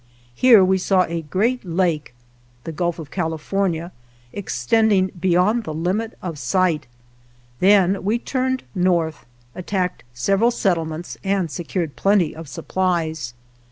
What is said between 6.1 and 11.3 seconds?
of sight. Then we turned north, attacked several settlements,